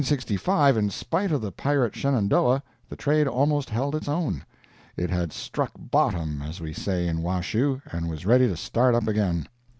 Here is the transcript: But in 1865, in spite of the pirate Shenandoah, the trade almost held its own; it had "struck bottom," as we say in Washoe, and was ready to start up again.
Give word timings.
But 0.01 0.09
in 0.09 0.13
1865, 0.15 0.77
in 0.77 0.89
spite 0.89 1.31
of 1.31 1.41
the 1.41 1.51
pirate 1.51 1.95
Shenandoah, 1.95 2.63
the 2.89 2.95
trade 2.95 3.27
almost 3.27 3.69
held 3.69 3.93
its 3.93 4.07
own; 4.09 4.43
it 4.97 5.11
had 5.11 5.31
"struck 5.31 5.73
bottom," 5.77 6.41
as 6.41 6.59
we 6.59 6.73
say 6.73 7.05
in 7.07 7.21
Washoe, 7.21 7.83
and 7.91 8.09
was 8.09 8.25
ready 8.25 8.47
to 8.47 8.57
start 8.57 8.95
up 8.95 9.07
again. 9.07 9.47